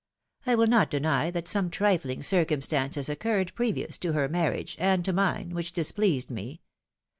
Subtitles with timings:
[0.47, 5.13] I will not deny that some trifling circumstances occurred previous to her marriage, and to
[5.13, 6.59] mine, which displeased me.